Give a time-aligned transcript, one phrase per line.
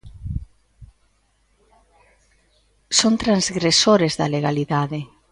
[2.99, 4.99] Son transgresores da legalidade.